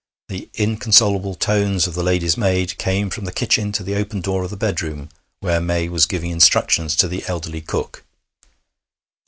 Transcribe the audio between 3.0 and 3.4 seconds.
from the